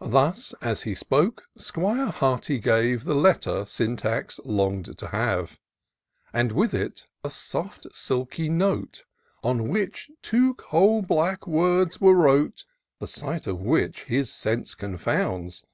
[0.00, 5.58] Thus, as he spoke, 'Squire Hearty gave The letter Syntax long'd to have;
[6.32, 9.04] And with it a soft silky note.
[9.44, 12.64] On which two coal black words were wrote;
[13.00, 15.66] The sight of which his sense confounds.